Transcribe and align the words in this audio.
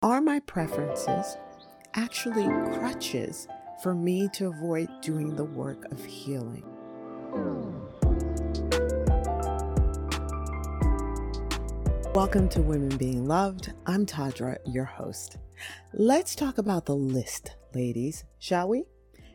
Are 0.00 0.20
my 0.20 0.38
preferences 0.38 1.36
actually 1.94 2.44
crutches 2.44 3.48
for 3.82 3.96
me 3.96 4.28
to 4.34 4.46
avoid 4.46 4.88
doing 5.02 5.34
the 5.34 5.42
work 5.42 5.90
of 5.90 6.04
healing? 6.04 6.62
Welcome 12.14 12.48
to 12.50 12.62
Women 12.62 12.96
Being 12.96 13.26
Loved. 13.26 13.72
I'm 13.86 14.06
Tadra, 14.06 14.58
your 14.64 14.84
host. 14.84 15.38
Let's 15.92 16.36
talk 16.36 16.58
about 16.58 16.86
the 16.86 16.94
list, 16.94 17.56
ladies, 17.74 18.22
shall 18.38 18.68
we? 18.68 18.84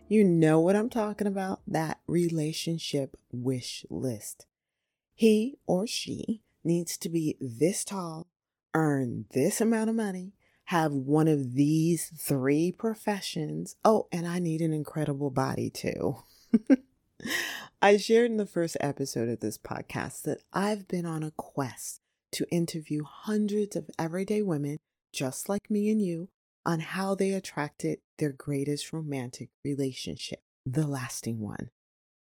You 0.08 0.24
know 0.24 0.62
what 0.62 0.78
I'm 0.78 0.90
talking 0.90 1.28
about 1.28 1.60
that 1.68 2.00
relationship 2.08 3.18
wish 3.34 3.86
list. 3.90 4.46
He 5.14 5.58
or 5.68 5.86
she 5.88 6.42
needs 6.64 6.98
to 7.00 7.10
be 7.10 7.36
this 7.42 7.84
tall, 7.84 8.30
earn 8.74 9.26
this 9.34 9.60
amount 9.60 9.90
of 9.90 9.98
money, 9.98 10.32
have 10.66 10.94
one 10.94 11.28
of 11.28 11.56
these 11.56 12.12
three 12.18 12.72
professions. 12.72 13.76
Oh, 13.84 14.08
and 14.12 14.28
I 14.28 14.40
need 14.40 14.62
an 14.62 14.74
incredible 14.74 15.30
body 15.30 15.70
too. 15.70 16.18
I 17.82 17.98
shared 17.98 18.32
in 18.32 18.38
the 18.38 18.46
first 18.46 18.78
episode 18.80 19.30
of 19.30 19.40
this 19.40 19.58
podcast 19.58 20.24
that 20.24 20.40
I've 20.54 20.88
been 20.88 21.06
on 21.06 21.24
a 21.24 21.32
quest 21.32 22.00
to 22.34 22.50
interview 22.50 23.04
hundreds 23.04 23.76
of 23.76 23.90
everyday 24.00 24.42
women 24.42 24.78
just 25.14 25.48
like 25.48 25.70
me 25.70 25.90
and 25.90 26.02
you 26.02 26.30
on 26.66 26.80
how 26.80 27.14
they 27.14 27.32
attracted 27.32 28.00
their 28.18 28.32
greatest 28.32 28.94
romantic 28.94 29.50
relationship, 29.64 30.40
the 30.66 30.88
lasting 30.88 31.40
one. 31.40 31.70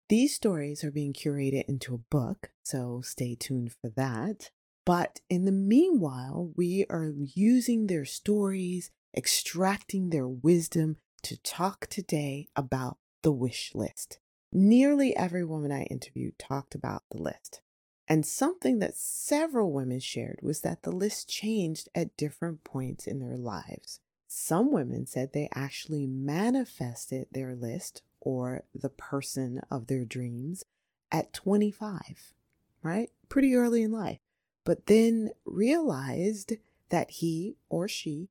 These 0.09 0.35
stories 0.35 0.83
are 0.85 0.91
being 0.91 1.12
curated 1.12 1.65
into 1.69 1.95
a 1.95 1.99
book, 1.99 2.51
so 2.65 3.01
stay 3.02 3.35
tuned 3.35 3.73
for 3.80 3.91
that. 3.96 4.51
But 4.85 5.21
in 5.29 5.45
the 5.45 5.53
meanwhile, 5.53 6.53
we 6.57 6.87
are 6.91 7.13
using 7.17 7.87
their 7.87 8.05
stories, 8.05 8.91
extracting 9.17 10.11
their 10.11 10.27
wisdom 10.27 10.97
to 11.23 11.41
talk 11.43 11.87
today 11.87 12.49
about 12.57 12.99
the 13.23 13.33
wish 13.33 13.73
list. 13.74 14.19
Nearly 14.52 15.16
every 15.16 15.45
woman 15.45 15.71
I 15.71 15.85
interviewed 15.85 16.39
talked 16.39 16.74
about 16.74 17.05
the 17.11 17.23
list. 17.23 17.61
And 18.09 18.27
something 18.27 18.80
that 18.80 18.97
several 18.97 19.73
women 19.73 20.01
shared 20.01 20.41
was 20.43 20.61
that 20.61 20.83
the 20.83 20.91
list 20.91 21.29
changed 21.29 21.89
at 21.95 22.17
different 22.17 22.65
points 22.65 23.07
in 23.07 23.21
their 23.21 23.37
lives. 23.37 24.01
Some 24.27 24.73
women 24.73 25.07
said 25.07 25.33
they 25.33 25.49
actually 25.55 26.07
manifested 26.07 27.29
their 27.30 27.55
list 27.55 28.02
or 28.21 28.65
the 28.74 28.89
person 28.89 29.61
of 29.71 29.87
their 29.87 30.05
dreams 30.05 30.65
at 31.13 31.33
25, 31.33 32.35
right? 32.83 33.11
Pretty 33.29 33.55
early 33.55 33.83
in 33.83 33.93
life 33.93 34.19
but 34.65 34.87
then 34.87 35.30
realized 35.45 36.55
that 36.91 37.10
he 37.10 37.57
or 37.68 37.88
she 37.88 38.29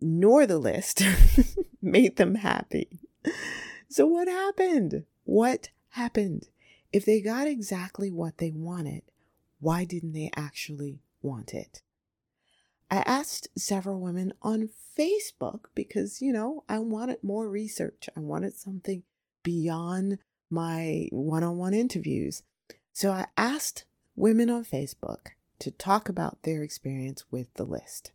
nor 0.00 0.46
the 0.46 0.58
list 0.58 1.02
made 1.82 2.16
them 2.16 2.36
happy. 2.36 3.00
So, 3.88 4.06
what 4.06 4.28
happened? 4.28 5.04
What 5.24 5.70
happened? 5.90 6.48
If 6.92 7.04
they 7.04 7.20
got 7.20 7.46
exactly 7.46 8.10
what 8.10 8.38
they 8.38 8.50
wanted, 8.50 9.02
why 9.60 9.84
didn't 9.84 10.12
they 10.12 10.30
actually 10.36 11.00
want 11.22 11.54
it? 11.54 11.82
I 12.90 12.98
asked 13.06 13.48
several 13.56 14.00
women 14.00 14.34
on 14.42 14.68
Facebook 14.98 15.66
because, 15.74 16.20
you 16.20 16.32
know, 16.32 16.64
I 16.68 16.78
wanted 16.80 17.22
more 17.22 17.48
research. 17.48 18.08
I 18.14 18.20
wanted 18.20 18.54
something 18.54 19.02
beyond 19.42 20.18
my 20.50 21.08
one 21.10 21.42
on 21.42 21.56
one 21.56 21.72
interviews. 21.72 22.42
So 22.92 23.10
I 23.10 23.26
asked 23.36 23.84
women 24.14 24.50
on 24.50 24.64
Facebook 24.64 25.28
to 25.62 25.70
talk 25.70 26.08
about 26.08 26.42
their 26.42 26.64
experience 26.64 27.24
with 27.30 27.54
the 27.54 27.62
list. 27.62 28.10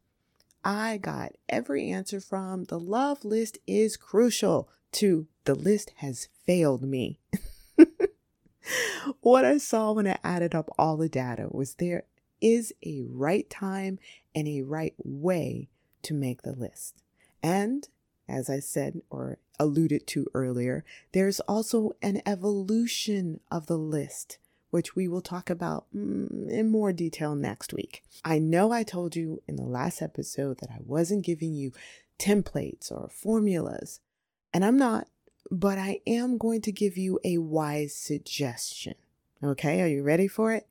I 0.65 0.97
got 0.97 1.31
every 1.47 1.89
answer 1.89 2.19
from 2.19 2.65
the 2.65 2.77
love 2.77 3.23
list 3.23 3.57
is 3.65 3.95
crucial 3.95 4.67
to 4.91 5.27
the 5.45 5.55
list 5.55 5.93
has 5.97 6.27
failed 6.45 6.83
me. 6.83 7.19
what 9.21 9.45
I 9.45 9.59
saw 9.59 9.93
when 9.93 10.07
I 10.07 10.17
added 10.25 10.53
up 10.53 10.69
all 10.77 10.97
the 10.97 11.07
data 11.07 11.47
was 11.49 11.75
there 11.75 12.03
is 12.41 12.73
a 12.85 13.01
right 13.07 13.49
time 13.49 13.97
and 14.35 14.45
a 14.45 14.63
right 14.63 14.95
way 14.97 15.69
to 16.01 16.13
make 16.13 16.41
the 16.41 16.51
list. 16.51 17.01
And 17.41 17.87
as 18.27 18.49
I 18.49 18.59
said 18.59 19.01
or 19.09 19.37
alluded 19.57 20.05
to 20.07 20.27
earlier, 20.33 20.83
there's 21.13 21.39
also 21.41 21.93
an 22.01 22.21
evolution 22.25 23.39
of 23.49 23.67
the 23.67 23.77
list 23.77 24.37
which 24.77 24.95
we 24.95 25.07
will 25.07 25.21
talk 25.21 25.49
about 25.49 25.87
mm, 25.91 26.47
in 26.51 26.69
more 26.69 26.93
detail 26.93 27.33
next 27.33 27.73
week. 27.73 28.03
I 28.23 28.37
know 28.37 28.71
I 28.71 28.83
told 28.83 29.15
you 29.15 29.41
in 29.47 29.55
the 29.55 29.63
last 29.63 30.03
episode 30.03 30.59
that 30.59 30.69
I 30.69 30.77
wasn't 30.85 31.25
giving 31.25 31.55
you 31.55 31.71
templates 32.19 32.91
or 32.91 33.09
formulas, 33.11 34.01
and 34.53 34.63
I'm 34.63 34.77
not, 34.77 35.07
but 35.49 35.79
I 35.79 36.01
am 36.05 36.37
going 36.37 36.61
to 36.61 36.71
give 36.71 36.95
you 36.95 37.19
a 37.25 37.39
wise 37.39 37.95
suggestion. 37.95 38.93
Okay, 39.43 39.81
are 39.81 39.87
you 39.87 40.03
ready 40.03 40.27
for 40.27 40.53
it? 40.53 40.67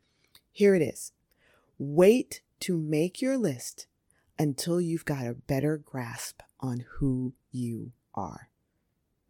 Here 0.52 0.76
it 0.76 0.82
is. 0.82 1.10
Wait 1.76 2.42
to 2.60 2.78
make 2.78 3.20
your 3.20 3.36
list 3.36 3.88
until 4.38 4.80
you've 4.80 5.04
got 5.04 5.26
a 5.26 5.34
better 5.34 5.78
grasp 5.78 6.42
on 6.60 6.84
who 6.98 7.32
you 7.50 7.90
are. 8.14 8.50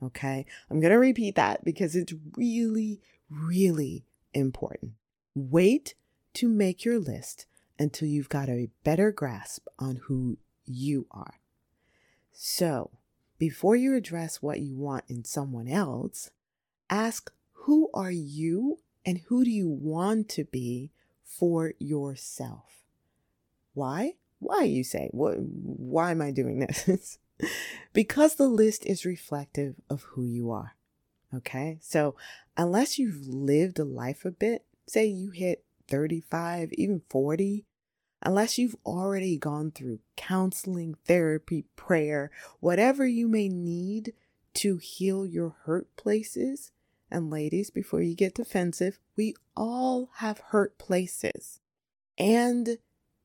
Okay, 0.02 0.44
I'm 0.70 0.80
going 0.80 0.92
to 0.92 0.98
repeat 0.98 1.34
that 1.36 1.64
because 1.64 1.96
it's 1.96 2.12
really, 2.36 3.00
really 3.30 4.04
important. 4.36 4.92
Wait 5.34 5.94
to 6.34 6.48
make 6.48 6.84
your 6.84 6.98
list 6.98 7.46
until 7.78 8.08
you've 8.08 8.28
got 8.28 8.48
a 8.48 8.70
better 8.84 9.10
grasp 9.10 9.66
on 9.78 9.96
who 10.06 10.38
you 10.64 11.06
are. 11.10 11.40
So, 12.32 12.90
before 13.38 13.76
you 13.76 13.94
address 13.94 14.42
what 14.42 14.60
you 14.60 14.76
want 14.76 15.04
in 15.08 15.24
someone 15.24 15.68
else, 15.68 16.30
ask 16.88 17.32
who 17.52 17.90
are 17.92 18.10
you 18.10 18.78
and 19.04 19.18
who 19.26 19.44
do 19.44 19.50
you 19.50 19.68
want 19.68 20.28
to 20.30 20.44
be 20.44 20.90
for 21.24 21.74
yourself? 21.78 22.82
Why? 23.74 24.14
Why, 24.38 24.62
you 24.62 24.84
say? 24.84 25.08
Why 25.12 26.10
am 26.10 26.22
I 26.22 26.30
doing 26.30 26.60
this? 26.60 27.18
because 27.92 28.36
the 28.36 28.48
list 28.48 28.86
is 28.86 29.04
reflective 29.04 29.76
of 29.90 30.02
who 30.02 30.24
you 30.24 30.50
are. 30.50 30.75
Okay. 31.36 31.78
So, 31.80 32.14
unless 32.56 32.98
you've 32.98 33.26
lived 33.26 33.78
a 33.78 33.84
life 33.84 34.24
a 34.24 34.30
bit, 34.30 34.64
say 34.86 35.06
you 35.06 35.30
hit 35.30 35.64
35, 35.88 36.72
even 36.74 37.02
40, 37.08 37.66
unless 38.22 38.58
you've 38.58 38.76
already 38.84 39.36
gone 39.36 39.70
through 39.70 40.00
counseling, 40.16 40.96
therapy, 41.04 41.64
prayer, 41.76 42.30
whatever 42.60 43.06
you 43.06 43.28
may 43.28 43.48
need 43.48 44.12
to 44.54 44.78
heal 44.78 45.26
your 45.26 45.56
hurt 45.64 45.94
places. 45.96 46.72
And 47.10 47.30
ladies, 47.30 47.70
before 47.70 48.02
you 48.02 48.14
get 48.14 48.34
defensive, 48.34 48.98
we 49.16 49.34
all 49.56 50.10
have 50.16 50.38
hurt 50.38 50.78
places. 50.78 51.60
And 52.18 52.78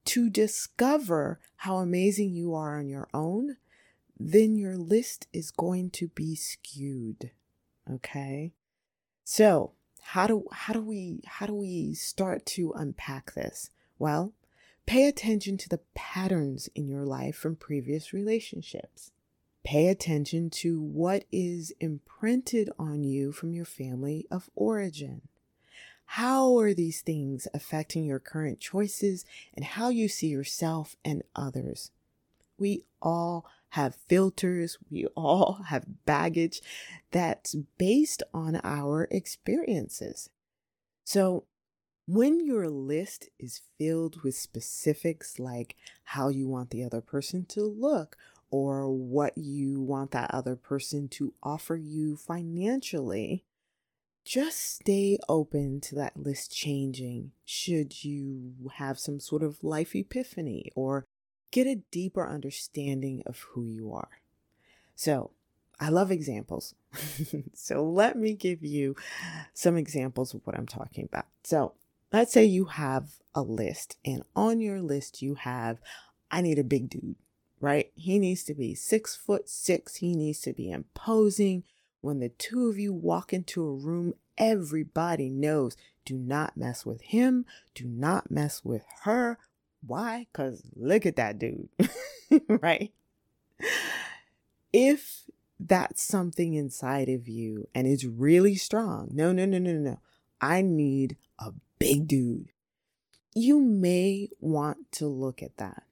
to 0.06 0.30
discover 0.30 1.40
how 1.58 1.78
amazing 1.78 2.34
you 2.34 2.54
are 2.54 2.78
on 2.78 2.88
your 2.88 3.08
own, 3.14 3.58
then 4.20 4.56
your 4.56 4.78
list 4.78 5.28
is 5.34 5.52
going 5.52 5.90
to 5.92 6.10
be 6.10 6.36
skewed. 6.36 7.32
Okay. 7.92 8.54
So 9.24 9.74
how 10.02 10.28
do 10.28 10.46
how 10.52 10.74
do 10.74 10.82
we 10.82 11.22
how 11.26 11.46
do 11.46 11.54
we 11.54 11.94
start 11.94 12.46
to 12.48 12.74
unpack 12.74 13.34
this? 13.34 13.70
Well, 14.00 14.34
pay 14.86 15.08
attention 15.08 15.58
to 15.58 15.70
the 15.70 15.82
patterns 15.94 16.70
in 16.76 16.88
your 16.88 17.06
life 17.06 17.36
from 17.36 17.56
previous 17.56 18.14
relationships. 18.14 19.12
Pay 19.64 19.88
attention 19.88 20.50
to 20.50 20.82
what 20.82 21.26
is 21.32 21.72
imprinted 21.80 22.70
on 22.80 23.04
you 23.04 23.32
from 23.32 23.54
your 23.54 23.66
family 23.66 24.26
of 24.32 24.50
origin. 24.56 25.22
How 26.06 26.58
are 26.58 26.74
these 26.74 27.02
things 27.02 27.48
affecting 27.54 28.04
your 28.04 28.20
current 28.20 28.60
choices 28.60 29.24
and 29.54 29.64
how 29.64 29.90
you 29.90 30.10
see 30.10 30.28
yourself 30.28 30.98
and 31.06 31.24
others? 31.36 31.92
We 32.58 32.84
all 33.02 33.46
have 33.72 33.96
filters, 34.08 34.78
we 34.90 35.06
all 35.16 35.64
have 35.68 36.06
baggage 36.06 36.62
that's 37.12 37.56
based 37.78 38.24
on 38.34 38.60
our 38.64 39.08
experiences. 39.12 40.30
So, 41.04 41.46
when 42.08 42.46
your 42.46 42.70
list 42.70 43.30
is 43.40 43.62
filled 43.78 44.24
with 44.24 44.36
specifics 44.36 45.40
like 45.40 45.76
how 46.04 46.30
you 46.30 46.48
want 46.48 46.72
the 46.72 46.84
other 46.84 47.00
person 47.00 47.46
to 47.46 47.64
look 47.64 48.18
or 48.50 48.90
what 48.90 49.38
you 49.38 49.80
want 49.80 50.12
that 50.12 50.34
other 50.34 50.56
person 50.56 51.08
to 51.08 51.34
offer 51.42 51.76
you 51.76 52.18
financially, 52.18 53.46
just 54.26 54.76
stay 54.76 55.18
open 55.30 55.80
to 55.82 55.96
that 55.96 56.18
list 56.18 56.52
changing 56.52 57.32
should 57.46 58.04
you 58.04 58.54
have 58.76 59.00
some 59.00 59.20
sort 59.20 59.42
of 59.42 59.64
life 59.64 59.96
epiphany 59.96 60.70
or 60.76 61.06
get 61.52 61.68
a 61.68 61.82
deeper 61.92 62.28
understanding 62.28 63.24
of 63.26 63.40
who 63.52 63.66
you 63.66 63.94
are. 63.94 64.22
So, 64.96 65.32
I 65.80 65.90
love 65.90 66.12
examples. 66.12 66.76
so, 67.54 67.84
let 67.84 68.18
me 68.18 68.34
give 68.34 68.64
you 68.64 68.96
some 69.54 69.78
examples 69.78 70.34
of 70.34 70.42
what 70.46 70.58
I'm 70.58 70.68
talking 70.68 71.06
about. 71.06 71.28
So, 71.44 71.74
let's 72.12 72.32
say 72.32 72.46
you 72.46 72.66
have 72.66 73.10
a 73.34 73.42
list, 73.42 73.98
and 74.06 74.24
on 74.36 74.60
your 74.60 74.82
list, 74.82 75.22
you 75.22 75.36
have, 75.36 75.80
I 76.30 76.42
need 76.42 76.60
a 76.60 76.64
big 76.64 76.90
dude, 76.90 77.16
right? 77.60 77.92
He 77.96 78.20
needs 78.20 78.44
to 78.46 78.54
be 78.54 78.76
six 78.76 79.16
foot 79.16 79.50
six. 79.50 79.98
He 79.98 80.16
needs 80.16 80.42
to 80.42 80.54
be 80.54 80.72
imposing. 80.72 81.64
When 82.02 82.20
the 82.20 82.30
two 82.30 82.68
of 82.68 82.80
you 82.80 82.94
walk 82.94 83.32
into 83.32 83.64
a 83.64 83.74
room, 83.74 84.16
everybody 84.38 85.30
knows 85.30 85.78
do 86.04 86.18
not 86.18 86.58
mess 86.58 86.86
with 86.86 87.02
him, 87.02 87.46
do 87.76 87.86
not 87.86 88.32
mess 88.32 88.66
with 88.66 88.84
her. 89.04 89.38
Why? 89.86 90.28
Because 90.32 90.62
look 90.76 91.06
at 91.06 91.16
that 91.16 91.40
dude, 91.40 91.70
right? 92.48 92.92
If 94.74 95.24
that's 95.60 96.02
something 96.02 96.54
inside 96.54 97.10
of 97.10 97.28
you 97.28 97.68
and 97.74 97.88
it's 97.88 98.06
really 98.06 98.56
strong, 98.56 99.10
no, 99.12 99.32
no, 99.32 99.46
no, 99.46 99.58
no, 99.58 99.74
no. 99.74 100.00
I 100.40 100.62
need 100.62 101.18
a 101.40 101.54
big 101.80 102.08
dude. 102.08 102.52
You 103.36 103.60
may 103.60 104.30
want 104.40 104.92
to 104.94 105.08
look 105.08 105.42
at 105.42 105.58
that. 105.58 105.84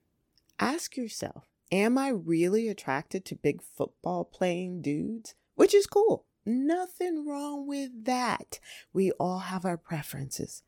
Ask 0.59 0.97
yourself, 0.97 1.45
am 1.71 1.97
I 1.97 2.09
really 2.09 2.67
attracted 2.67 3.25
to 3.25 3.35
big 3.35 3.61
football 3.61 4.25
playing 4.25 4.81
dudes? 4.81 5.35
Which 5.55 5.73
is 5.73 5.87
cool. 5.87 6.25
Nothing 6.45 7.27
wrong 7.27 7.67
with 7.67 8.05
that. 8.05 8.59
We 8.91 9.11
all 9.11 9.39
have 9.39 9.65
our 9.65 9.77
preferences. 9.77 10.63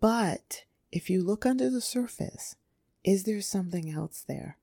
But 0.00 0.64
if 0.94 1.10
you 1.10 1.24
look 1.24 1.44
under 1.44 1.68
the 1.68 1.80
surface, 1.80 2.54
is 3.02 3.24
there 3.24 3.40
something 3.40 3.90
else 3.90 4.24
there? 4.28 4.58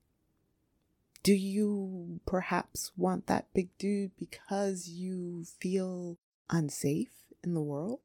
Do 1.23 1.33
you 1.33 2.21
perhaps 2.25 2.93
want 2.95 3.27
that 3.27 3.53
big 3.53 3.67
dude 3.77 4.11
because 4.17 4.87
you 4.87 5.43
feel 5.43 6.17
unsafe 6.49 7.11
in 7.43 7.53
the 7.53 7.61
world? 7.61 7.99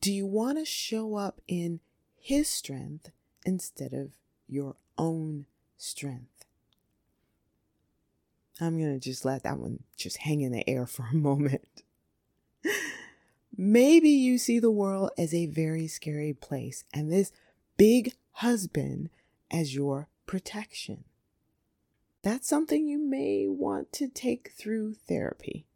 Do 0.00 0.10
you 0.10 0.24
want 0.24 0.56
to 0.56 0.64
show 0.64 1.16
up 1.16 1.42
in 1.46 1.80
his 2.18 2.48
strength 2.48 3.10
instead 3.44 3.92
of 3.92 4.12
your 4.48 4.76
own 4.96 5.44
strength? 5.76 6.46
I'm 8.58 8.78
going 8.78 8.98
to 8.98 9.04
just 9.06 9.26
let 9.26 9.42
that 9.42 9.58
one 9.58 9.82
just 9.98 10.16
hang 10.16 10.40
in 10.40 10.52
the 10.52 10.68
air 10.68 10.86
for 10.86 11.06
a 11.12 11.14
moment. 11.16 11.82
Maybe 13.60 14.10
you 14.10 14.38
see 14.38 14.60
the 14.60 14.70
world 14.70 15.10
as 15.18 15.34
a 15.34 15.46
very 15.46 15.88
scary 15.88 16.32
place 16.32 16.84
and 16.94 17.10
this 17.10 17.32
big 17.76 18.14
husband 18.34 19.10
as 19.50 19.74
your 19.74 20.08
protection. 20.26 21.02
That's 22.22 22.48
something 22.48 22.86
you 22.86 22.98
may 23.00 23.48
want 23.48 23.92
to 23.94 24.06
take 24.06 24.52
through 24.56 24.94
therapy. 24.94 25.66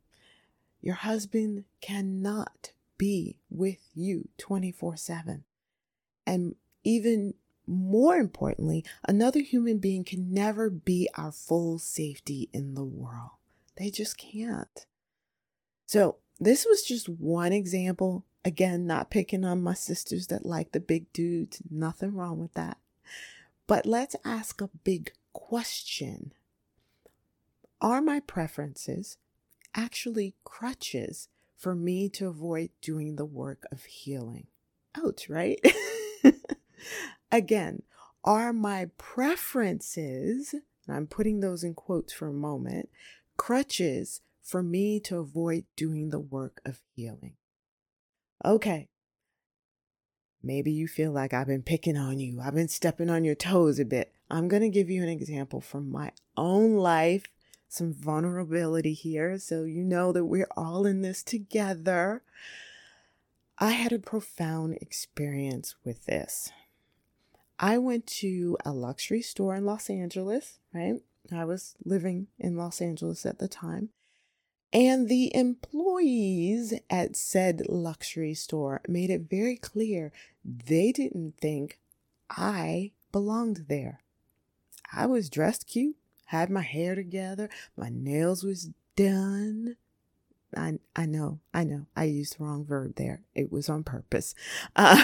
Your 0.81 0.95
husband 0.95 1.65
cannot 1.81 2.71
be 2.99 3.39
with 3.51 3.79
you 3.95 4.29
24 4.39 4.97
7. 4.97 5.43
And 6.25 6.55
even 6.85 7.35
more 7.67 8.15
importantly, 8.15 8.85
another 9.09 9.41
human 9.41 9.79
being 9.79 10.05
can 10.05 10.33
never 10.33 10.71
be 10.71 11.09
our 11.17 11.33
full 11.33 11.81
safety 11.81 12.49
in 12.53 12.75
the 12.75 12.85
world. 12.85 13.31
They 13.77 13.91
just 13.91 14.17
can't. 14.17 14.87
So, 15.87 16.19
this 16.45 16.67
was 16.69 16.83
just 16.83 17.09
one 17.09 17.53
example. 17.53 18.25
Again, 18.45 18.87
not 18.87 19.11
picking 19.11 19.45
on 19.45 19.63
my 19.63 19.75
sisters 19.75 20.27
that 20.27 20.45
like 20.45 20.73
the 20.73 20.81
big 20.81 21.13
dudes, 21.13 21.63
nothing 21.71 22.15
wrong 22.15 22.41
with 22.41 22.55
that. 22.55 22.79
But 23.67 23.87
let's 23.87 24.17
ask 24.25 24.61
a 24.61 24.71
big 24.83 25.13
question 25.33 26.33
Are 27.81 28.03
my 28.03 28.21
preferences 28.21 29.19
actually 29.75 30.35
crutches 30.45 31.29
for 31.57 31.75
me 31.75 32.09
to 32.11 32.27
avoid 32.27 32.71
doing 32.81 33.17
the 33.17 33.25
work 33.25 33.65
of 33.71 33.85
healing? 33.85 34.49
Ouch, 34.97 35.29
right? 35.29 35.61
Again, 37.33 37.83
are 38.25 38.53
my 38.53 38.91
preferences, 38.99 40.53
and 40.53 40.97
I'm 40.97 41.07
putting 41.07 41.41
those 41.41 41.65
in 41.65 41.75
quotes 41.75 42.13
for 42.13 42.29
a 42.29 42.33
moment, 42.33 42.89
crutches 43.37 44.21
for 44.43 44.63
me 44.63 45.01
to 45.01 45.19
avoid 45.19 45.65
doing 45.77 46.11
the 46.11 46.21
work 46.21 46.61
of 46.65 46.81
healing? 46.95 47.35
Okay. 48.45 48.89
Maybe 50.43 50.73
you 50.73 50.89
feel 50.89 51.13
like 51.13 51.33
I've 51.33 51.47
been 51.47 51.63
picking 51.63 51.97
on 51.97 52.19
you. 52.19 52.41
I've 52.41 52.55
been 52.55 52.69
stepping 52.69 53.09
on 53.09 53.25
your 53.25 53.37
toes 53.37 53.79
a 53.79 53.85
bit. 53.85 54.13
I'm 54.29 54.49
going 54.49 54.63
to 54.63 54.69
give 54.69 54.91
you 54.91 55.03
an 55.03 55.09
example 55.09 55.61
from 55.61 55.91
my 55.91 56.11
own 56.37 56.75
life, 56.75 57.27
some 57.69 57.95
vulnerability 57.95 58.93
here, 58.93 59.39
so 59.39 59.63
you 59.63 59.85
know 59.85 60.11
that 60.13 60.25
we're 60.25 60.49
all 60.57 60.85
in 60.85 61.03
this 61.03 61.23
together. 61.23 62.23
I 63.59 63.71
had 63.71 63.93
a 63.93 63.99
profound 63.99 64.79
experience 64.81 65.77
with 65.85 66.07
this. 66.07 66.51
I 67.61 67.79
went 67.79 68.09
to 68.09 68.57
a 68.65 68.73
luxury 68.73 69.23
store 69.23 69.55
in 69.55 69.65
Los 69.65 69.89
Angeles, 69.89 70.59
right? 70.75 70.97
I 71.31 71.45
was 71.45 71.77
living 71.85 72.27
in 72.39 72.57
Los 72.57 72.81
Angeles 72.81 73.25
at 73.25 73.39
the 73.39 73.47
time. 73.47 73.91
And 74.73 75.09
the 75.09 75.35
employees 75.35 76.75
at 76.89 77.17
said 77.17 77.63
luxury 77.69 78.35
store 78.35 78.81
made 78.89 79.11
it 79.11 79.29
very 79.29 79.57
clear 79.57 80.13
they 80.45 80.93
didn't 80.93 81.35
think 81.39 81.79
I 82.31 82.93
belonged 83.13 83.67
there. 83.69 84.01
I 84.93 85.07
was 85.07 85.29
dressed 85.29 85.67
cute, 85.67 85.97
had 86.27 86.49
my 86.49 86.63
hair 86.63 86.95
together, 86.95 87.51
my 87.77 87.91
nails 87.91 88.43
was 88.43 88.71
done, 88.97 89.77
I 90.57 90.79
I 90.95 91.07
know, 91.07 91.41
I 91.53 91.65
know. 91.65 91.87
I 91.97 92.05
used 92.05 92.39
the 92.39 92.45
wrong 92.45 92.65
verb 92.65 92.97
there. 92.97 93.23
It 93.35 93.51
was 93.51 93.69
on 93.69 93.85
purpose. 93.85 94.35
Uh, 94.77 95.03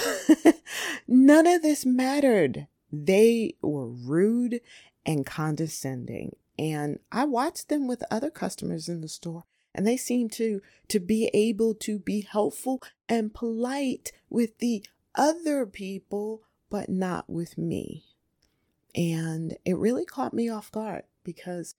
none 1.09 1.47
of 1.47 1.63
this 1.63 1.87
mattered. 1.87 2.67
They 2.93 3.55
were 3.63 3.87
rude 3.87 4.61
and 5.07 5.25
condescending. 5.25 6.37
And 6.59 6.99
I 7.13 7.25
watched 7.25 7.69
them 7.69 7.87
with 7.87 8.03
other 8.11 8.31
customers 8.31 8.89
in 8.89 9.01
the 9.01 9.09
store, 9.09 9.45
and 9.75 9.87
they 9.87 9.97
seemed 9.97 10.33
to 10.33 10.61
to 10.89 11.01
be 11.01 11.31
able 11.35 11.75
to 11.75 11.99
be 11.99 12.23
helpful 12.23 12.83
and 13.09 13.35
polite 13.35 14.13
with 14.31 14.59
the 14.59 14.85
other 15.15 15.67
people, 15.67 16.43
but 16.71 16.89
not 16.89 17.29
with 17.29 17.59
me. 17.59 18.05
And 18.95 19.57
it 19.65 19.77
really 19.77 20.05
caught 20.05 20.33
me 20.33 20.49
off 20.49 20.73
guard 20.73 21.05
because 21.25 21.75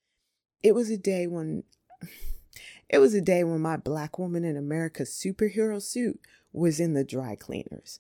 it 0.62 0.74
was 0.74 0.90
a 0.90 0.98
day 0.98 1.28
when 1.28 1.64
it 2.90 3.00
was 3.00 3.14
a 3.14 3.22
day 3.22 3.44
when 3.44 3.62
my 3.62 3.78
Black 3.78 4.20
Woman 4.20 4.44
in 4.44 4.58
America 4.58 5.04
superhero 5.04 5.82
suit 5.82 6.20
was 6.54 6.80
in 6.80 6.94
the 6.94 7.04
dry 7.04 7.36
cleaners. 7.36 8.00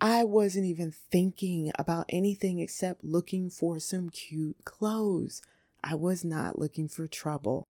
I 0.00 0.24
wasn't 0.24 0.64
even 0.64 0.92
thinking 0.92 1.70
about 1.78 2.06
anything 2.08 2.58
except 2.58 3.04
looking 3.04 3.50
for 3.50 3.78
some 3.78 4.08
cute 4.08 4.64
clothes. 4.64 5.42
I 5.84 5.94
was 5.94 6.24
not 6.24 6.58
looking 6.58 6.88
for 6.88 7.06
trouble. 7.06 7.68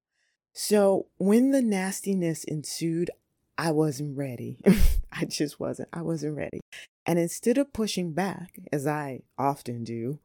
So 0.52 1.06
when 1.18 1.50
the 1.50 1.62
nastiness 1.62 2.44
ensued, 2.44 3.10
I 3.56 3.70
wasn't 3.70 4.16
ready. 4.16 4.58
I 5.12 5.24
just 5.24 5.60
wasn't. 5.60 5.88
I 5.92 6.02
wasn't 6.02 6.36
ready. 6.36 6.60
And 7.06 7.18
instead 7.18 7.58
of 7.58 7.72
pushing 7.72 8.12
back, 8.12 8.58
as 8.72 8.86
I 8.86 9.22
often 9.38 9.84
do, 9.84 10.20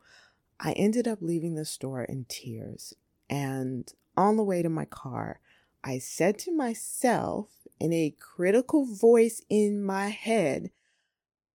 I 0.59 0.71
ended 0.73 1.07
up 1.07 1.19
leaving 1.21 1.55
the 1.55 1.65
store 1.65 2.03
in 2.03 2.25
tears. 2.29 2.93
And 3.29 3.91
on 4.15 4.37
the 4.37 4.43
way 4.43 4.61
to 4.61 4.69
my 4.69 4.85
car, 4.85 5.39
I 5.83 5.99
said 5.99 6.39
to 6.39 6.51
myself 6.51 7.49
in 7.79 7.93
a 7.93 8.15
critical 8.19 8.85
voice 8.85 9.41
in 9.49 9.83
my 9.83 10.09
head, 10.09 10.71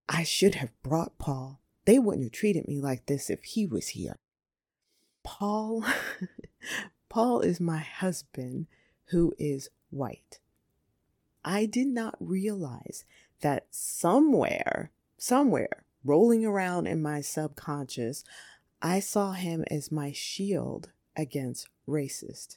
I 0.08 0.24
should 0.24 0.56
have 0.56 0.70
brought 0.82 1.18
Paul. 1.18 1.60
They 1.84 1.98
wouldn't 1.98 2.24
have 2.24 2.32
treated 2.32 2.68
me 2.68 2.80
like 2.80 3.06
this 3.06 3.30
if 3.30 3.42
he 3.42 3.66
was 3.66 3.88
here. 3.88 4.16
Paul, 5.22 5.84
Paul 7.10 7.40
is 7.40 7.60
my 7.60 7.78
husband 7.78 8.68
who 9.06 9.34
is 9.38 9.68
white. 9.90 10.38
I 11.44 11.66
did 11.66 11.88
not 11.88 12.14
realize 12.20 13.04
that 13.40 13.66
somewhere, 13.70 14.92
somewhere, 15.18 15.84
rolling 16.04 16.46
around 16.46 16.86
in 16.86 17.02
my 17.02 17.20
subconscious, 17.20 18.24
I 18.80 19.00
saw 19.00 19.32
him 19.32 19.64
as 19.70 19.92
my 19.92 20.12
shield 20.12 20.90
against 21.16 21.68
racist. 21.86 22.56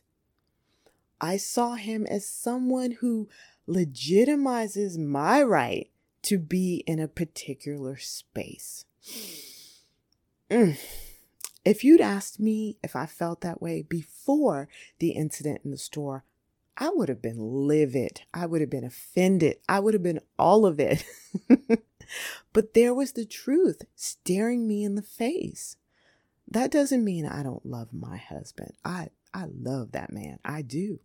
I 1.19 1.37
saw 1.37 1.73
him 1.73 2.05
as 2.05 2.27
someone 2.27 2.91
who 2.91 3.27
legitimizes 3.67 4.97
my 4.97 5.41
right 5.41 5.89
to 6.23 6.37
be 6.37 6.83
in 6.85 6.99
a 6.99 7.07
particular 7.07 7.97
space. 7.97 8.85
Mm. 10.51 10.77
If 11.65 11.83
you'd 11.83 12.01
asked 12.01 12.39
me 12.39 12.77
if 12.83 12.95
I 12.95 13.05
felt 13.05 13.41
that 13.41 13.61
way 13.61 13.83
before 13.83 14.67
the 14.99 15.11
incident 15.11 15.61
in 15.63 15.71
the 15.71 15.77
store, 15.77 16.25
I 16.77 16.89
would 16.89 17.07
have 17.07 17.21
been 17.21 17.37
livid. 17.39 18.21
I 18.33 18.45
would 18.45 18.61
have 18.61 18.69
been 18.69 18.83
offended. 18.83 19.57
I 19.69 19.79
would 19.79 19.93
have 19.93 20.03
been 20.03 20.19
all 20.37 20.65
of 20.65 20.79
it. 20.79 21.05
but 22.53 22.73
there 22.73 22.93
was 22.93 23.13
the 23.13 23.25
truth 23.25 23.83
staring 23.95 24.67
me 24.67 24.83
in 24.83 24.95
the 24.95 25.01
face. 25.01 25.77
That 26.47 26.71
doesn't 26.71 27.03
mean 27.03 27.25
I 27.25 27.43
don't 27.43 27.65
love 27.65 27.93
my 27.93 28.17
husband. 28.17 28.73
I 28.83 29.09
I 29.33 29.45
love 29.45 29.93
that 29.93 30.11
man. 30.11 30.39
I 30.43 30.61
do. 30.61 30.99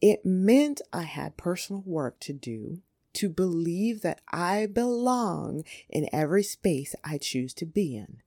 It 0.00 0.24
meant 0.24 0.80
I 0.92 1.02
had 1.02 1.36
personal 1.36 1.82
work 1.86 2.18
to 2.20 2.32
do 2.32 2.80
to 3.14 3.28
believe 3.28 4.02
that 4.02 4.20
I 4.32 4.66
belong 4.66 5.64
in 5.88 6.08
every 6.12 6.42
space 6.42 6.94
I 7.04 7.18
choose 7.18 7.54
to 7.54 7.66
be 7.66 7.96
in. 7.96 8.22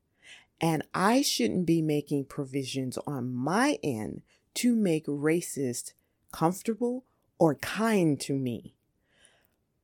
And 0.59 0.83
I 0.93 1.21
shouldn't 1.21 1.65
be 1.65 1.81
making 1.81 2.25
provisions 2.25 2.97
on 3.05 3.33
my 3.33 3.77
end 3.83 4.21
to 4.55 4.75
make 4.75 5.05
racist 5.05 5.93
comfortable 6.31 7.05
or 7.37 7.55
kind 7.55 8.19
to 8.21 8.33
me. 8.33 8.73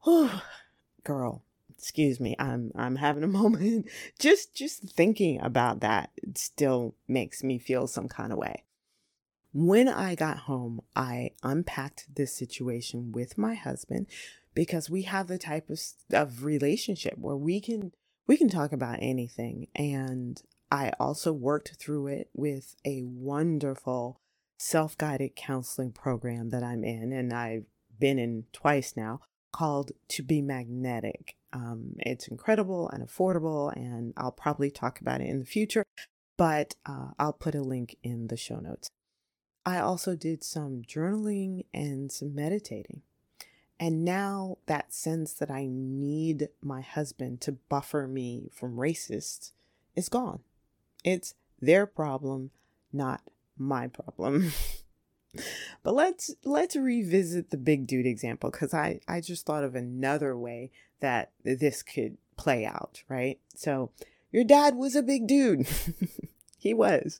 Oh, 0.05 0.43
girl, 1.03 1.43
excuse 1.77 2.19
me. 2.19 2.35
I'm 2.39 2.71
I'm 2.75 2.95
having 2.95 3.23
a 3.23 3.27
moment. 3.41 3.87
Just 4.19 4.55
just 4.55 4.83
thinking 4.83 5.39
about 5.41 5.81
that 5.81 6.11
still 6.35 6.95
makes 7.07 7.43
me 7.43 7.59
feel 7.59 7.87
some 7.87 8.07
kind 8.07 8.31
of 8.31 8.39
way. 8.39 8.63
When 9.53 9.87
I 9.87 10.15
got 10.15 10.39
home, 10.39 10.81
I 10.95 11.31
unpacked 11.43 12.15
this 12.15 12.35
situation 12.35 13.11
with 13.11 13.37
my 13.37 13.53
husband 13.53 14.07
because 14.55 14.89
we 14.89 15.03
have 15.03 15.27
the 15.27 15.37
type 15.37 15.69
of, 15.69 15.79
of 16.11 16.43
relationship 16.43 17.17
where 17.19 17.35
we 17.35 17.59
can 17.59 17.91
we 18.25 18.37
can 18.37 18.49
talk 18.49 18.71
about 18.71 18.97
anything 19.01 19.67
and 19.75 20.41
I 20.73 20.91
also 20.99 21.31
worked 21.31 21.75
through 21.75 22.07
it 22.07 22.31
with 22.33 22.75
a 22.83 23.03
wonderful 23.03 24.19
self 24.57 24.97
guided 24.97 25.35
counseling 25.35 25.91
program 25.91 26.49
that 26.49 26.63
I'm 26.63 26.83
in, 26.83 27.13
and 27.13 27.31
I've 27.31 27.65
been 27.99 28.17
in 28.17 28.45
twice 28.53 28.97
now, 28.97 29.21
called 29.51 29.91
To 30.07 30.23
Be 30.23 30.41
Magnetic. 30.41 31.35
Um, 31.53 31.93
it's 31.99 32.27
incredible 32.27 32.89
and 32.89 33.07
affordable, 33.07 33.71
and 33.75 34.15
I'll 34.17 34.31
probably 34.31 34.71
talk 34.71 34.99
about 34.99 35.21
it 35.21 35.27
in 35.27 35.37
the 35.37 35.45
future, 35.45 35.85
but 36.37 36.73
uh, 36.87 37.09
I'll 37.19 37.33
put 37.33 37.53
a 37.53 37.61
link 37.61 37.95
in 38.01 38.25
the 38.25 38.37
show 38.37 38.57
notes. 38.57 38.89
I 39.63 39.77
also 39.77 40.15
did 40.15 40.43
some 40.43 40.81
journaling 40.81 41.65
and 41.71 42.11
some 42.11 42.33
meditating. 42.33 43.03
And 43.79 44.03
now 44.03 44.57
that 44.65 44.91
sense 44.91 45.33
that 45.33 45.51
I 45.51 45.67
need 45.69 46.49
my 46.63 46.81
husband 46.81 47.41
to 47.41 47.51
buffer 47.51 48.07
me 48.07 48.49
from 48.51 48.77
racists 48.77 49.51
is 49.95 50.09
gone. 50.09 50.39
It's 51.03 51.35
their 51.61 51.85
problem, 51.85 52.51
not 52.91 53.21
my 53.57 53.87
problem. 53.87 54.53
but 55.83 55.93
let's 55.93 56.31
let's 56.43 56.75
revisit 56.75 57.49
the 57.49 57.57
big 57.57 57.87
dude 57.87 58.05
example 58.05 58.51
cuz 58.51 58.73
I 58.73 58.99
I 59.07 59.21
just 59.21 59.45
thought 59.45 59.63
of 59.63 59.75
another 59.75 60.37
way 60.37 60.71
that 60.99 61.31
this 61.43 61.83
could 61.83 62.17
play 62.37 62.65
out, 62.65 63.03
right? 63.09 63.39
So, 63.55 63.91
your 64.31 64.43
dad 64.43 64.75
was 64.75 64.95
a 64.95 65.03
big 65.03 65.27
dude. 65.27 65.67
he 66.57 66.73
was. 66.73 67.19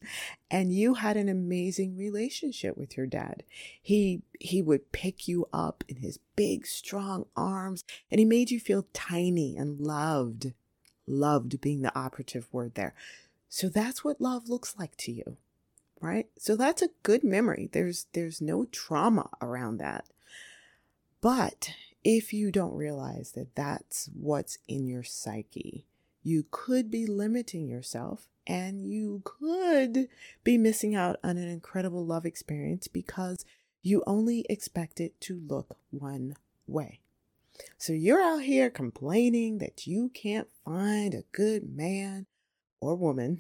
And 0.49 0.73
you 0.73 0.95
had 0.95 1.17
an 1.17 1.27
amazing 1.27 1.97
relationship 1.97 2.77
with 2.77 2.95
your 2.95 3.05
dad. 3.05 3.43
He 3.81 4.21
he 4.39 4.61
would 4.61 4.91
pick 4.91 5.27
you 5.27 5.47
up 5.51 5.83
in 5.87 5.97
his 5.97 6.17
big 6.35 6.65
strong 6.65 7.25
arms 7.35 7.83
and 8.09 8.19
he 8.19 8.25
made 8.25 8.51
you 8.51 8.59
feel 8.59 8.87
tiny 8.93 9.57
and 9.57 9.79
loved. 9.79 10.53
Loved 11.05 11.59
being 11.59 11.81
the 11.81 11.97
operative 11.97 12.47
word 12.53 12.75
there. 12.75 12.95
So 13.53 13.69
that's 13.69 14.03
what 14.03 14.19
love 14.19 14.50
looks 14.50 14.75
like 14.79 14.98
to 14.98 15.12
you 15.12 15.38
right? 16.03 16.27
So 16.38 16.55
that's 16.57 16.81
a 16.81 16.89
good 17.01 17.24
memory. 17.24 17.69
There's 17.72 18.07
there's 18.13 18.41
no 18.41 18.65
trauma 18.65 19.29
around 19.41 19.77
that. 19.77 20.05
But 21.22 21.72
if 22.03 22.33
you 22.33 22.51
don't 22.51 22.75
realize 22.75 23.31
that 23.31 23.55
that's 23.55 24.10
what's 24.13 24.57
in 24.67 24.86
your 24.86 25.03
psyche, 25.03 25.86
you 26.22 26.45
could 26.51 26.91
be 26.91 27.07
limiting 27.07 27.69
yourself 27.69 28.27
and 28.45 28.86
you 28.86 29.22
could 29.24 30.10
be 30.43 30.57
missing 30.57 30.93
out 30.93 31.17
on 31.24 31.38
an 31.38 31.48
incredible 31.48 32.05
love 32.05 32.25
experience 32.25 32.89
because 32.89 33.45
you 33.81 34.03
only 34.05 34.45
expect 34.50 35.00
it 35.00 35.19
to 35.22 35.41
look 35.48 35.77
one 35.89 36.36
way. 36.67 37.00
So 37.77 37.93
you're 37.93 38.22
out 38.22 38.41
here 38.41 38.69
complaining 38.69 39.60
that 39.60 39.88
you 39.88 40.10
can't 40.13 40.50
find 40.65 41.13
a 41.13 41.24
good 41.31 41.74
man 41.74 42.25
or 42.83 42.95
woman 42.95 43.39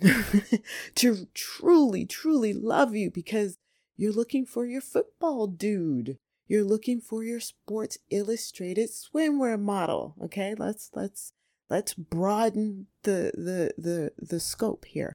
to 0.95 1.27
truly, 1.33 2.05
truly 2.05 2.53
love 2.53 2.95
you 2.95 3.11
because 3.11 3.57
you're 3.95 4.11
looking 4.11 4.45
for 4.45 4.65
your 4.65 4.81
football 4.81 5.47
dude. 5.47 6.17
You're 6.47 6.63
looking 6.63 6.99
for 6.99 7.23
your 7.23 7.39
Sports 7.39 7.97
Illustrated 8.09 8.89
swimwear 8.89 9.59
model. 9.59 10.15
Okay, 10.23 10.55
let's 10.57 10.89
let's 10.93 11.31
let's 11.69 11.93
broaden 11.93 12.87
the 13.03 13.31
the 13.35 13.73
the 13.77 14.11
the 14.17 14.39
scope 14.39 14.85
here. 14.85 15.13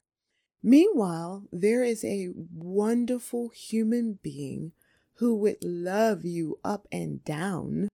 Meanwhile, 0.63 1.45
there 1.53 1.85
is 1.85 2.05
a 2.05 2.31
wonderful 2.53 3.51
human 3.51 4.19
being 4.23 4.73
who 5.15 5.37
would 5.37 5.63
love 5.63 6.25
you 6.25 6.59
up 6.65 6.87
and 6.91 7.25
down, 7.25 7.89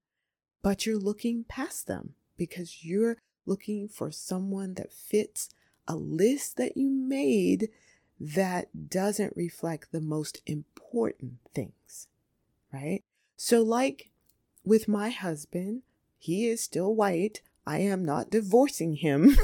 but 0.63 0.87
you're 0.87 0.99
looking 0.99 1.45
past 1.45 1.87
them 1.87 2.15
because 2.37 2.85
you're 2.85 3.19
looking 3.47 3.89
for 3.89 4.11
someone 4.11 4.75
that 4.75 4.93
fits 4.93 5.51
a 5.87 5.97
list 5.97 6.57
that 6.57 6.77
you 6.77 6.89
made 6.89 7.69
that 8.21 8.89
doesn't 8.89 9.37
reflect 9.37 9.93
the 9.93 10.01
most 10.01 10.41
important 10.47 11.35
things, 11.55 12.09
right? 12.73 13.03
So, 13.37 13.63
like 13.63 14.11
with 14.65 14.89
my 14.89 15.11
husband, 15.11 15.83
he 16.19 16.47
is 16.47 16.63
still 16.63 16.95
white. 16.95 17.43
I 17.67 17.79
am 17.79 18.05
not 18.05 18.31
divorcing 18.31 18.97
him, 18.97 19.37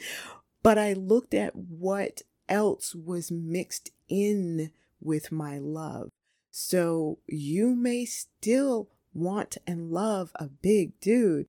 but 0.62 0.78
I 0.78 0.92
looked 0.94 1.34
at 1.34 1.54
what 1.54 2.22
else 2.48 2.94
was 2.94 3.30
mixed 3.30 3.90
in 4.08 4.70
with 5.00 5.30
my 5.30 5.58
love. 5.58 6.10
So, 6.50 7.18
you 7.26 7.74
may 7.74 8.04
still 8.04 8.88
want 9.14 9.58
and 9.66 9.90
love 9.90 10.32
a 10.34 10.48
big 10.48 10.98
dude, 11.00 11.46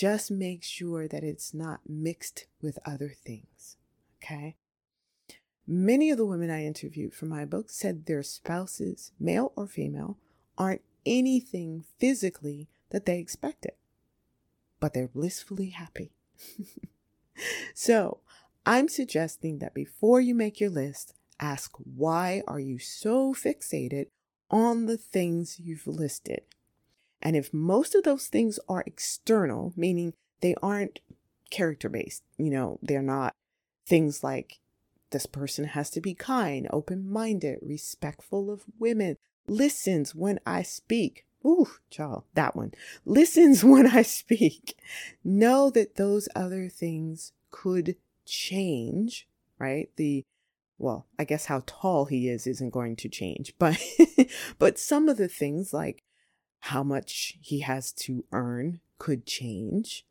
just 0.00 0.30
make 0.30 0.62
sure 0.64 1.06
that 1.06 1.22
it's 1.22 1.52
not 1.52 1.80
mixed 1.86 2.46
with 2.62 2.78
other 2.86 3.12
things. 3.22 3.76
Okay. 4.16 4.56
Many 5.66 6.08
of 6.08 6.16
the 6.16 6.24
women 6.24 6.50
I 6.50 6.64
interviewed 6.64 7.12
for 7.12 7.26
my 7.26 7.44
book 7.44 7.68
said 7.68 8.06
their 8.06 8.22
spouses, 8.22 9.12
male 9.20 9.52
or 9.56 9.66
female, 9.66 10.16
aren't 10.56 10.80
anything 11.04 11.84
physically 11.98 12.66
that 12.88 13.04
they 13.04 13.18
expected, 13.18 13.72
but 14.80 14.94
they're 14.94 15.06
blissfully 15.06 15.68
happy. 15.68 16.12
so, 17.74 18.20
I'm 18.64 18.88
suggesting 18.88 19.58
that 19.58 19.74
before 19.74 20.18
you 20.18 20.34
make 20.34 20.60
your 20.60 20.70
list, 20.70 21.12
ask 21.38 21.72
why 21.76 22.42
are 22.48 22.60
you 22.60 22.78
so 22.78 23.34
fixated 23.34 24.06
on 24.50 24.86
the 24.86 24.96
things 24.96 25.60
you've 25.60 25.86
listed? 25.86 26.44
And 27.22 27.36
if 27.36 27.52
most 27.52 27.94
of 27.94 28.04
those 28.04 28.28
things 28.28 28.58
are 28.68 28.82
external, 28.86 29.72
meaning 29.76 30.14
they 30.40 30.54
aren't 30.62 31.00
character 31.50 31.88
based, 31.88 32.22
you 32.38 32.50
know, 32.50 32.78
they're 32.82 33.02
not 33.02 33.34
Things 33.90 34.22
like 34.22 34.60
this 35.10 35.26
person 35.26 35.64
has 35.64 35.90
to 35.90 36.00
be 36.00 36.14
kind, 36.14 36.68
open 36.72 37.10
minded, 37.10 37.58
respectful 37.60 38.48
of 38.48 38.62
women, 38.78 39.16
listens 39.48 40.14
when 40.14 40.38
I 40.46 40.62
speak. 40.62 41.26
Ooh, 41.44 41.66
child, 41.90 42.22
that 42.34 42.54
one. 42.54 42.70
Listens 43.04 43.64
when 43.64 43.88
I 43.88 44.02
speak. 44.02 44.76
Know 45.24 45.70
that 45.70 45.96
those 45.96 46.28
other 46.36 46.68
things 46.68 47.32
could 47.50 47.96
change, 48.24 49.26
right? 49.58 49.90
The 49.96 50.22
well, 50.78 51.06
I 51.18 51.24
guess 51.24 51.46
how 51.46 51.64
tall 51.66 52.04
he 52.04 52.28
is 52.28 52.46
isn't 52.46 52.70
going 52.70 52.94
to 52.94 53.08
change, 53.08 53.54
but 53.58 53.76
but 54.60 54.78
some 54.78 55.08
of 55.08 55.16
the 55.16 55.26
things 55.26 55.74
like 55.74 56.04
how 56.60 56.82
much 56.82 57.38
he 57.40 57.60
has 57.60 57.92
to 57.92 58.24
earn 58.32 58.80
could 58.98 59.26
change. 59.26 60.04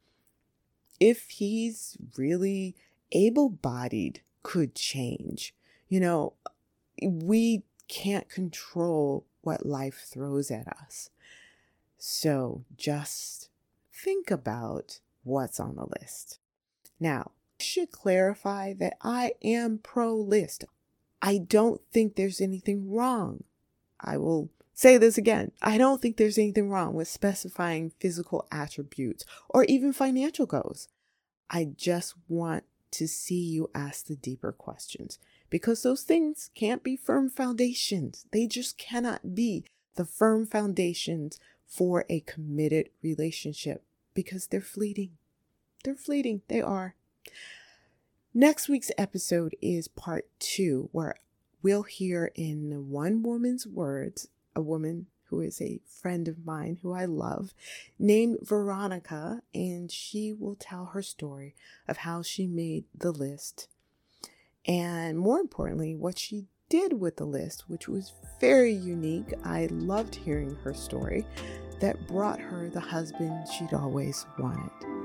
If 0.99 1.29
he's 1.29 1.97
really 2.17 2.75
able 3.11 3.49
bodied 3.49 4.21
could 4.43 4.75
change. 4.75 5.53
You 5.87 5.99
know, 5.99 6.33
we 7.01 7.63
can't 7.87 8.29
control 8.29 9.25
what 9.41 9.65
life 9.65 10.05
throws 10.07 10.51
at 10.51 10.67
us. 10.67 11.09
So 11.97 12.63
just 12.77 13.49
think 13.91 14.31
about 14.31 14.99
what's 15.23 15.59
on 15.59 15.75
the 15.75 15.87
list. 15.99 16.39
Now, 16.99 17.31
I 17.59 17.63
should 17.63 17.91
clarify 17.91 18.73
that 18.73 18.97
I 19.01 19.33
am 19.43 19.79
pro 19.79 20.15
list. 20.15 20.65
I 21.21 21.37
don't 21.37 21.81
think 21.91 22.15
there's 22.15 22.39
anything 22.39 22.91
wrong. 22.91 23.43
I 23.99 24.17
will 24.17 24.49
say 24.79 24.97
this 24.97 25.17
again. 25.17 25.51
I 25.61 25.77
don't 25.77 26.01
think 26.01 26.15
there's 26.15 26.37
anything 26.37 26.69
wrong 26.69 26.93
with 26.93 27.09
specifying 27.09 27.91
physical 27.99 28.47
attributes 28.49 29.25
or 29.49 29.65
even 29.65 29.91
financial 29.91 30.45
goals. 30.45 30.87
I 31.49 31.71
just 31.75 32.15
want 32.29 32.63
to 32.91 33.05
see 33.05 33.41
you 33.41 33.69
ask 33.75 34.05
the 34.05 34.15
deeper 34.15 34.53
questions 34.53 35.19
because 35.49 35.83
those 35.83 36.03
things 36.03 36.49
can't 36.55 36.81
be 36.81 36.95
firm 36.95 37.29
foundations. 37.29 38.25
They 38.31 38.47
just 38.47 38.77
cannot 38.77 39.35
be 39.35 39.65
the 39.95 40.05
firm 40.05 40.45
foundations 40.45 41.41
for 41.67 42.05
a 42.07 42.21
committed 42.21 42.87
relationship 43.03 43.83
because 44.13 44.47
they're 44.47 44.61
fleeting. 44.61 45.11
They're 45.83 45.95
fleeting. 45.95 46.43
They 46.47 46.61
are. 46.61 46.95
Next 48.33 48.69
week's 48.69 48.91
episode 48.97 49.57
is 49.61 49.89
part 49.89 50.29
two, 50.39 50.87
where 50.93 51.15
we'll 51.61 51.83
hear 51.83 52.31
in 52.33 52.89
one 52.89 53.23
woman's 53.23 53.67
words, 53.67 54.29
a 54.55 54.61
woman 54.61 55.07
who 55.25 55.41
is 55.41 55.61
a 55.61 55.79
friend 55.85 56.27
of 56.27 56.45
mine 56.45 56.79
who 56.81 56.91
I 56.91 57.05
love, 57.05 57.53
named 57.99 58.39
Veronica, 58.41 59.41
and 59.53 59.91
she 59.91 60.33
will 60.33 60.55
tell 60.55 60.85
her 60.87 61.01
story 61.03 61.55
of 61.87 61.97
how 61.97 62.21
she 62.23 62.47
made 62.47 62.85
the 62.97 63.11
list. 63.11 63.67
and 64.65 65.17
more 65.17 65.39
importantly, 65.39 65.95
what 65.95 66.19
she 66.19 66.45
did 66.69 66.93
with 66.99 67.17
the 67.17 67.25
list, 67.25 67.69
which 67.69 67.87
was 67.87 68.13
very 68.39 68.73
unique. 68.73 69.33
I 69.43 69.67
loved 69.71 70.13
hearing 70.15 70.55
her 70.63 70.73
story 70.73 71.25
that 71.79 72.07
brought 72.07 72.39
her 72.39 72.69
the 72.69 72.79
husband 72.79 73.47
she'd 73.47 73.73
always 73.73 74.25
wanted. 74.37 74.98